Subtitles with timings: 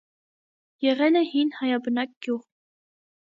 [0.85, 2.41] Եղել է հին հայաբնակ գյուղ։